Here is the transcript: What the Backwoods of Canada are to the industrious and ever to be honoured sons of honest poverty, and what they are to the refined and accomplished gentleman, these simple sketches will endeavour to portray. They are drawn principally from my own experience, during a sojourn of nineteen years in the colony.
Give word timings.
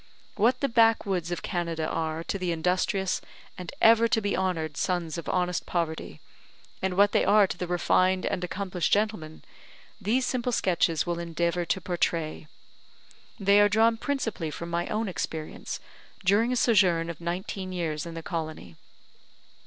What 0.35 0.61
the 0.61 0.67
Backwoods 0.67 1.29
of 1.29 1.43
Canada 1.43 1.85
are 1.87 2.23
to 2.23 2.39
the 2.39 2.51
industrious 2.51 3.21
and 3.55 3.71
ever 3.79 4.07
to 4.07 4.19
be 4.19 4.35
honoured 4.35 4.75
sons 4.75 5.15
of 5.19 5.29
honest 5.29 5.67
poverty, 5.67 6.19
and 6.81 6.95
what 6.97 7.11
they 7.11 7.23
are 7.23 7.45
to 7.45 7.55
the 7.55 7.67
refined 7.67 8.25
and 8.25 8.43
accomplished 8.43 8.91
gentleman, 8.91 9.45
these 10.01 10.25
simple 10.25 10.51
sketches 10.51 11.05
will 11.05 11.19
endeavour 11.19 11.65
to 11.65 11.79
portray. 11.79 12.47
They 13.39 13.61
are 13.61 13.69
drawn 13.69 13.95
principally 13.95 14.49
from 14.49 14.71
my 14.71 14.87
own 14.87 15.07
experience, 15.07 15.79
during 16.25 16.51
a 16.51 16.55
sojourn 16.55 17.07
of 17.07 17.21
nineteen 17.21 17.71
years 17.71 18.07
in 18.07 18.15
the 18.15 18.23
colony. 18.23 18.77